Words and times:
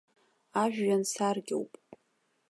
Ажәҩан 0.61 1.03
саркьоуп! 1.11 1.71